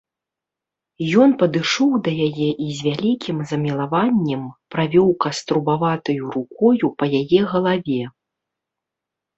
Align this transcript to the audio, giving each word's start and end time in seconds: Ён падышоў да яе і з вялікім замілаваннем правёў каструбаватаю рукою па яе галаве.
Ён 1.25 1.29
падышоў 1.43 1.91
да 2.07 2.11
яе 2.27 2.47
і 2.47 2.67
з 2.79 2.87
вялікім 2.87 3.37
замілаваннем 3.53 4.43
правёў 4.77 5.07
каструбаватаю 5.27 6.23
рукою 6.39 6.85
па 7.03 7.13
яе 7.21 7.41
галаве. 7.55 8.03